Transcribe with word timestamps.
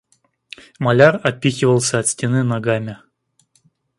Маляр 0.79 1.21
отпихивался 1.23 1.99
от 1.99 2.07
стены 2.07 2.41
ногами. 2.41 2.97